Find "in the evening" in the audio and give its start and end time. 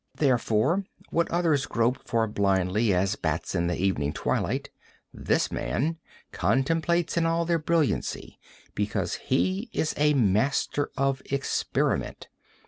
3.53-4.13